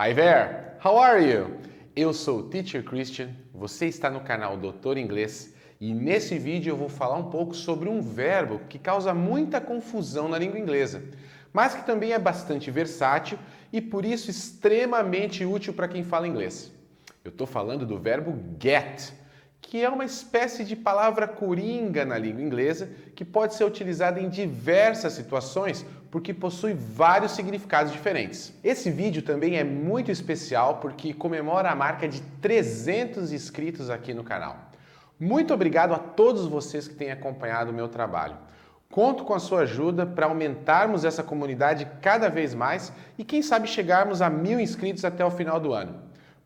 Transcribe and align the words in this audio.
Hi 0.00 0.14
there, 0.14 0.76
how 0.84 0.96
are 0.96 1.20
you? 1.20 1.58
Eu 1.96 2.12
sou 2.12 2.38
o 2.38 2.42
Teacher 2.44 2.84
Christian, 2.84 3.30
você 3.52 3.86
está 3.86 4.08
no 4.08 4.20
canal 4.20 4.56
Doutor 4.56 4.96
Inglês 4.96 5.52
e 5.80 5.92
nesse 5.92 6.38
vídeo 6.38 6.70
eu 6.70 6.76
vou 6.76 6.88
falar 6.88 7.16
um 7.16 7.30
pouco 7.30 7.52
sobre 7.52 7.88
um 7.88 8.00
verbo 8.00 8.60
que 8.68 8.78
causa 8.78 9.12
muita 9.12 9.60
confusão 9.60 10.28
na 10.28 10.38
língua 10.38 10.56
inglesa, 10.56 11.02
mas 11.52 11.74
que 11.74 11.84
também 11.84 12.12
é 12.12 12.18
bastante 12.18 12.70
versátil 12.70 13.40
e 13.72 13.80
por 13.80 14.04
isso 14.04 14.30
extremamente 14.30 15.44
útil 15.44 15.72
para 15.72 15.88
quem 15.88 16.04
fala 16.04 16.28
inglês. 16.28 16.72
Eu 17.24 17.30
estou 17.30 17.44
falando 17.48 17.84
do 17.84 17.98
verbo 17.98 18.38
get 18.62 19.12
que 19.60 19.82
é 19.82 19.88
uma 19.88 20.04
espécie 20.04 20.64
de 20.64 20.76
palavra 20.76 21.26
coringa 21.28 22.04
na 22.04 22.16
língua 22.16 22.40
inglesa 22.40 22.88
que 23.14 23.24
pode 23.24 23.54
ser 23.54 23.64
utilizada 23.64 24.20
em 24.20 24.28
diversas 24.28 25.12
situações 25.14 25.84
porque 26.10 26.32
possui 26.32 26.74
vários 26.74 27.32
significados 27.32 27.92
diferentes. 27.92 28.52
Esse 28.64 28.90
vídeo 28.90 29.22
também 29.22 29.56
é 29.56 29.64
muito 29.64 30.10
especial 30.10 30.76
porque 30.76 31.12
comemora 31.12 31.70
a 31.70 31.76
marca 31.76 32.08
de 32.08 32.20
300 32.40 33.32
inscritos 33.32 33.90
aqui 33.90 34.14
no 34.14 34.24
canal. 34.24 34.56
Muito 35.20 35.52
obrigado 35.52 35.92
a 35.92 35.98
todos 35.98 36.46
vocês 36.46 36.86
que 36.86 36.94
têm 36.94 37.10
acompanhado 37.10 37.70
o 37.70 37.74
meu 37.74 37.88
trabalho. 37.88 38.36
Conto 38.90 39.24
com 39.24 39.34
a 39.34 39.38
sua 39.38 39.60
ajuda 39.60 40.06
para 40.06 40.26
aumentarmos 40.26 41.04
essa 41.04 41.22
comunidade 41.22 41.86
cada 42.00 42.30
vez 42.30 42.54
mais 42.54 42.90
e 43.18 43.24
quem 43.24 43.42
sabe 43.42 43.68
chegarmos 43.68 44.22
a 44.22 44.30
mil 44.30 44.58
inscritos 44.58 45.04
até 45.04 45.24
o 45.24 45.30
final 45.30 45.60
do 45.60 45.74
ano. 45.74 45.94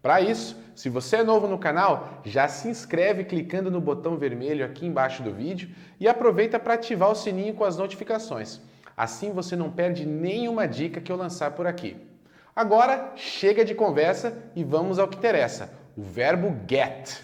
Para 0.02 0.20
isso, 0.20 0.60
se 0.74 0.88
você 0.88 1.16
é 1.16 1.22
novo 1.22 1.46
no 1.46 1.58
canal, 1.58 2.20
já 2.24 2.48
se 2.48 2.66
inscreve 2.66 3.22
clicando 3.24 3.70
no 3.70 3.80
botão 3.80 4.16
vermelho 4.16 4.64
aqui 4.64 4.84
embaixo 4.84 5.22
do 5.22 5.32
vídeo 5.32 5.70
e 6.00 6.08
aproveita 6.08 6.58
para 6.58 6.74
ativar 6.74 7.10
o 7.10 7.14
sininho 7.14 7.54
com 7.54 7.62
as 7.62 7.76
notificações. 7.76 8.60
Assim 8.96 9.32
você 9.32 9.56
não 9.56 9.70
perde 9.70 10.06
nenhuma 10.06 10.68
dica 10.68 11.00
que 11.00 11.10
eu 11.10 11.16
lançar 11.16 11.52
por 11.52 11.66
aqui. 11.66 11.96
Agora, 12.54 13.12
chega 13.16 13.64
de 13.64 13.74
conversa 13.74 14.36
e 14.54 14.62
vamos 14.62 14.98
ao 14.98 15.08
que 15.08 15.16
interessa: 15.16 15.72
o 15.96 16.02
verbo 16.02 16.54
get. 16.68 17.22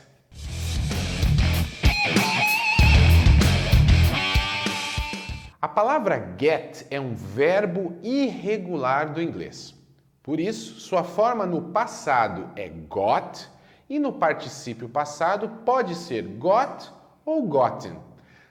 A 5.61 5.69
palavra 5.69 6.35
get 6.39 6.87
é 6.91 7.01
um 7.01 7.15
verbo 7.15 7.97
irregular 8.03 9.13
do 9.13 9.21
inglês. 9.21 9.75
Por 10.23 10.39
isso, 10.39 10.79
sua 10.81 11.03
forma 11.03 11.45
no 11.45 11.71
passado 11.73 12.51
é 12.55 12.69
got 12.69 13.49
e 13.91 13.99
no 13.99 14.13
particípio 14.13 14.89
passado 14.89 15.49
pode 15.65 15.95
ser 15.95 16.23
got 16.23 16.93
ou 17.25 17.43
gotten. 17.43 18.08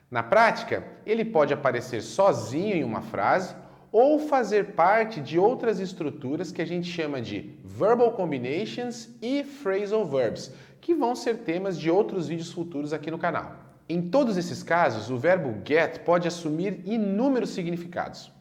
Na 0.09 0.23
prática, 0.23 0.85
ele 1.05 1.25
pode 1.25 1.53
aparecer 1.53 2.01
sozinho 2.01 2.75
em 2.75 2.83
uma 2.83 3.01
frase 3.01 3.53
ou 3.91 4.19
fazer 4.19 4.73
parte 4.73 5.19
de 5.19 5.37
outras 5.37 5.79
estruturas 5.79 6.51
que 6.51 6.61
a 6.61 6.65
gente 6.65 6.89
chama 6.89 7.21
de 7.21 7.57
verbal 7.63 8.13
combinations 8.13 9.09
e 9.21 9.43
phrasal 9.43 10.05
verbs, 10.05 10.51
que 10.79 10.93
vão 10.93 11.13
ser 11.13 11.39
temas 11.39 11.77
de 11.77 11.91
outros 11.91 12.27
vídeos 12.27 12.53
futuros 12.53 12.93
aqui 12.93 13.11
no 13.11 13.17
canal. 13.17 13.55
Em 13.89 14.01
todos 14.01 14.37
esses 14.37 14.63
casos, 14.63 15.09
o 15.09 15.17
verbo 15.17 15.61
get 15.65 15.99
pode 15.99 16.27
assumir 16.27 16.81
inúmeros 16.85 17.49
significados. 17.49 18.31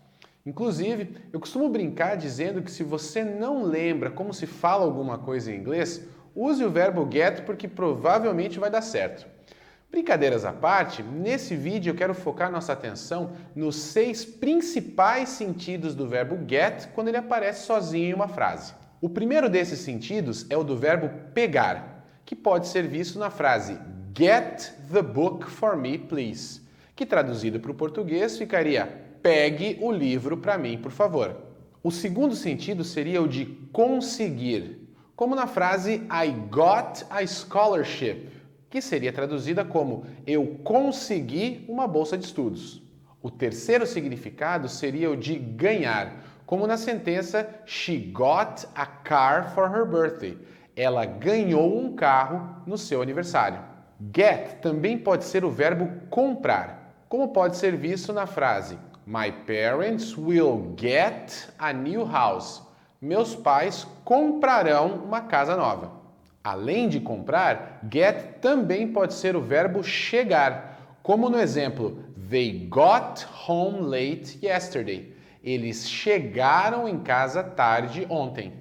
Inclusive, 0.45 1.17
eu 1.33 1.41
costumo 1.41 1.69
brincar 1.69 2.17
dizendo 2.17 2.63
que 2.63 2.71
se 2.71 2.85
você 2.85 3.25
não 3.25 3.65
lembra 3.65 4.11
como 4.11 4.33
se 4.33 4.47
fala 4.47 4.85
alguma 4.85 5.19
coisa 5.19 5.53
em 5.53 5.57
inglês, 5.57 6.07
use 6.35 6.65
o 6.65 6.71
verbo 6.71 7.09
get 7.11 7.45
porque 7.45 7.67
provavelmente 7.67 8.59
vai 8.59 8.71
dar 8.71 8.83
certo. 8.83 9.36
Brincadeiras 9.91 10.45
à 10.45 10.53
parte, 10.53 11.03
nesse 11.03 11.55
vídeo 11.57 11.91
eu 11.91 11.95
quero 11.95 12.15
focar 12.15 12.51
nossa 12.51 12.73
atenção 12.73 13.33
nos 13.55 13.77
seis 13.77 14.25
principais 14.25 15.29
sentidos 15.31 15.95
do 15.95 16.09
verbo 16.09 16.39
get 16.49 16.89
quando 16.95 17.09
ele 17.09 17.17
aparece 17.17 17.67
sozinho 17.67 18.11
em 18.11 18.15
uma 18.15 18.29
frase. 18.29 18.75
O 19.01 19.09
primeiro 19.09 19.49
desses 19.49 19.81
sentidos 19.81 20.47
é 20.51 20.57
o 20.57 20.65
do 20.65 20.77
verbo 20.77 21.09
pegar, 21.33 22.05
que 22.25 22.35
pode 22.35 22.69
ser 22.69 22.87
visto 22.87 23.19
na 23.19 23.31
frase 23.31 23.79
Get 24.17 24.73
the 24.93 25.03
book 25.03 25.49
for 25.51 25.77
me, 25.77 25.99
please, 25.99 26.63
que 26.95 27.05
traduzido 27.05 27.61
para 27.61 27.71
o 27.71 27.75
português 27.75 28.39
ficaria 28.39 29.05
pegue 29.23 29.77
o 29.81 29.91
livro 29.91 30.37
para 30.37 30.57
mim, 30.57 30.79
por 30.79 30.93
favor. 30.93 31.37
O 31.83 31.91
segundo 31.91 32.37
sentido 32.37 32.85
seria 32.85 33.21
o 33.21 33.27
de 33.27 33.45
conseguir, 33.73 34.89
como 35.17 35.35
na 35.35 35.47
frase 35.47 36.03
I 36.11 36.31
got 36.49 37.05
a 37.11 37.27
scholarship, 37.27 38.29
que 38.71 38.81
seria 38.81 39.13
traduzida 39.13 39.65
como 39.65 40.05
eu 40.27 40.59
consegui 40.65 41.65
uma 41.69 41.87
bolsa 41.87 42.17
de 42.17 42.25
estudos. 42.25 42.83
O 43.23 43.31
terceiro 43.31 43.87
significado 43.87 44.69
seria 44.69 45.11
o 45.11 45.17
de 45.17 45.37
ganhar, 45.37 46.23
como 46.45 46.67
na 46.67 46.77
sentença 46.77 47.49
She 47.65 47.99
got 48.13 48.67
a 48.75 48.87
car 48.87 49.55
for 49.55 49.71
her 49.71 49.85
birthday. 49.85 50.39
Ela 50.77 51.05
ganhou 51.05 51.79
um 51.79 51.95
carro 51.95 52.63
no 52.67 52.77
seu 52.77 53.03
aniversário. 53.03 53.59
Get 54.15 54.61
também 54.61 54.99
pode 54.99 55.25
ser 55.25 55.45
o 55.45 55.51
verbo 55.51 55.91
comprar, 56.11 57.05
como 57.09 57.33
pode 57.33 57.57
ser 57.57 57.77
visto 57.77 58.13
na 58.13 58.27
frase 58.27 58.79
My 59.09 59.31
parents 59.31 60.19
will 60.19 60.75
get 60.77 61.49
a 61.61 61.73
new 61.73 62.05
house. 62.05 62.61
Meus 63.01 63.37
pais 63.37 63.87
comprarão 64.05 64.97
uma 64.97 65.21
casa 65.21 65.57
nova. 65.57 65.93
Além 66.47 66.89
de 66.89 67.01
comprar, 67.01 67.81
get 67.93 68.39
também 68.41 68.87
pode 68.93 69.15
ser 69.15 69.35
o 69.35 69.41
verbo 69.41 69.83
chegar, 69.83 70.97
como 71.03 71.29
no 71.29 71.41
exemplo 71.41 72.05
They 72.31 72.69
got 72.71 73.27
home 73.49 73.81
late 73.81 74.39
yesterday. 74.41 75.13
Eles 75.43 75.91
chegaram 75.91 76.89
em 76.89 77.01
casa 77.01 77.43
tarde 77.43 78.07
ontem. 78.09 78.53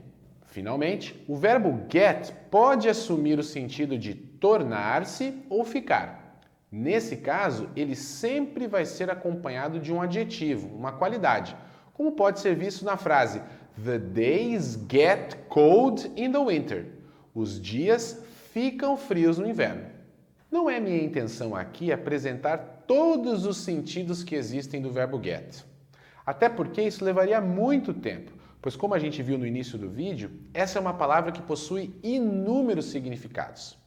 Finalmente, 0.47 1.23
o 1.27 1.35
verbo 1.35 1.79
get 1.87 2.31
pode 2.49 2.89
assumir 2.89 3.37
o 3.37 3.43
sentido 3.43 3.99
de 3.99 4.15
tornar-se 4.15 5.43
ou 5.47 5.63
ficar. 5.63 6.41
Nesse 6.71 7.17
caso, 7.17 7.69
ele 7.75 7.95
sempre 7.95 8.65
vai 8.65 8.83
ser 8.83 9.11
acompanhado 9.11 9.79
de 9.79 9.93
um 9.93 10.01
adjetivo, 10.01 10.75
uma 10.75 10.93
qualidade, 10.93 11.55
como 11.93 12.13
pode 12.13 12.39
ser 12.39 12.55
visto 12.55 12.83
na 12.83 12.97
frase 12.97 13.43
The 13.85 13.99
days 13.99 14.75
get 14.89 15.35
cold 15.49 16.11
in 16.15 16.31
the 16.31 16.39
winter. 16.39 16.94
Os 17.35 17.59
dias 17.59 18.23
ficam 18.53 18.95
frios 18.95 19.37
no 19.37 19.45
inverno. 19.45 19.87
Não 20.49 20.69
é 20.69 20.79
minha 20.79 21.03
intenção 21.03 21.53
aqui 21.53 21.91
apresentar 21.91 22.83
todos 22.87 23.45
os 23.45 23.57
sentidos 23.57 24.23
que 24.23 24.35
existem 24.35 24.81
do 24.81 24.89
verbo 24.89 25.21
get. 25.21 25.65
Até 26.25 26.47
porque 26.47 26.81
isso 26.81 27.03
levaria 27.03 27.41
muito 27.41 27.93
tempo, 27.93 28.31
pois 28.61 28.77
como 28.77 28.93
a 28.93 28.99
gente 28.99 29.21
viu 29.21 29.37
no 29.37 29.45
início 29.45 29.77
do 29.77 29.89
vídeo, 29.89 30.31
essa 30.53 30.79
é 30.79 30.81
uma 30.81 30.93
palavra 30.93 31.33
que 31.33 31.41
possui 31.41 31.93
inúmeros 32.01 32.85
significados. 32.85 33.77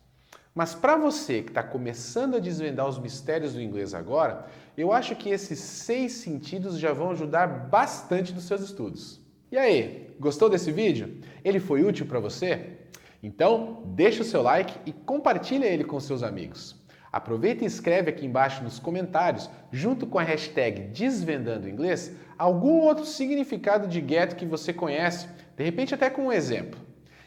Mas 0.55 0.75
para 0.75 0.99
você 0.99 1.43
que 1.43 1.49
está 1.49 1.63
começando 1.63 2.37
a 2.37 2.41
desvendar 2.41 2.87
os 2.87 2.99
mistérios 2.99 3.55
do 3.55 3.63
inglês 3.63 3.95
agora, 3.95 4.45
eu 4.77 4.93
acho 4.93 5.17
que 5.17 5.31
esses 5.31 5.59
seis 5.59 6.13
sentidos 6.13 6.79
já 6.79 6.93
vão 6.93 7.13
ajudar 7.13 7.47
bastante 7.47 8.35
nos 8.35 8.45
seus 8.45 8.61
estudos. 8.61 9.23
E 9.51 9.57
aí, 9.57 10.15
gostou 10.21 10.51
desse 10.51 10.71
vídeo? 10.71 11.23
Ele 11.43 11.59
foi 11.59 11.83
útil 11.83 12.05
para 12.05 12.21
você? 12.21 12.77
Então, 13.23 13.83
deixa 13.87 14.23
o 14.23 14.25
seu 14.25 14.43
like 14.43 14.75
e 14.87 14.93
compartilha 14.93 15.67
ele 15.67 15.85
com 15.85 15.99
seus 15.99 16.23
amigos. 16.23 16.77
Aproveita 17.11 17.65
e 17.65 17.67
escreve 17.67 18.11
aqui 18.11 18.27
embaixo 18.27 18.63
nos 18.63 18.79
comentários, 18.79 19.49
junto 19.73 20.07
com 20.07 20.19
a 20.19 20.23
hashtag 20.23 20.83
Desvendando 20.93 21.69
Inglês, 21.69 22.15
algum 22.39 22.81
outro 22.81 23.05
significado 23.05 23.89
de 23.89 24.01
get 24.07 24.35
que 24.35 24.47
você 24.47 24.73
conhece, 24.73 25.27
de 25.57 25.65
repente 25.65 25.95
até 25.95 26.11
com 26.11 26.27
um 26.27 26.33
exemplo. 26.33 26.79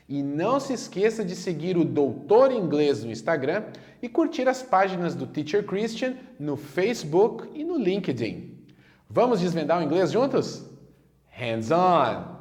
E 0.07 0.21
não 0.21 0.59
se 0.59 0.73
esqueça 0.73 1.23
de 1.23 1.35
seguir 1.35 1.77
o 1.77 1.85
Doutor 1.85 2.51
Inglês 2.51 3.03
no 3.03 3.11
Instagram 3.11 3.63
e 4.01 4.09
curtir 4.09 4.47
as 4.47 4.61
páginas 4.61 5.15
do 5.15 5.25
Teacher 5.25 5.65
Christian 5.65 6.15
no 6.39 6.55
Facebook 6.55 7.49
e 7.53 7.63
no 7.63 7.77
LinkedIn. 7.77 8.59
Vamos 9.09 9.39
desvendar 9.39 9.79
o 9.79 9.83
inglês 9.83 10.11
juntos? 10.11 10.65
Hands 11.29 11.71
on! 11.71 12.40